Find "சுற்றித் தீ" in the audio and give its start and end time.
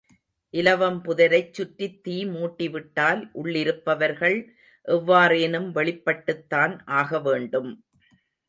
1.53-2.15